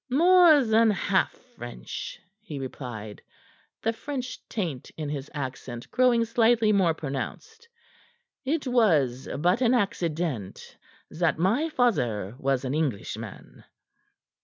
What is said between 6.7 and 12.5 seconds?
more pronounced. "It was but an accident that my father